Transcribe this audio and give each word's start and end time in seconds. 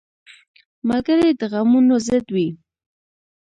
ملګری 0.87 1.29
د 1.39 1.41
غمونو 1.51 1.95
ضد 2.07 2.25
وي 2.35 2.47